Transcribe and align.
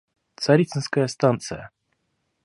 Царицынская 0.35 1.07
станция. 1.07 1.69